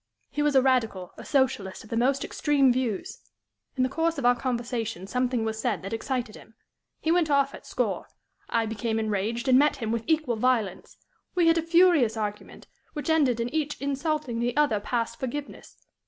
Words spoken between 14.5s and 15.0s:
other